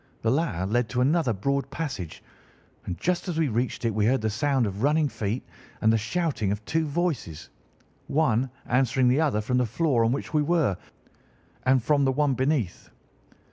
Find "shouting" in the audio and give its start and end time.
5.99-6.51